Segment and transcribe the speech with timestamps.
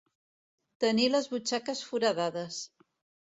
[0.83, 2.59] Tenir les butxaques foradades.